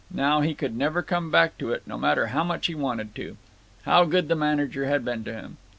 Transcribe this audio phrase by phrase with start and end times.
[0.09, 3.37] Now he could never come back to it, no matter how much he wanted to….
[3.83, 5.57] How good the manager had been to him.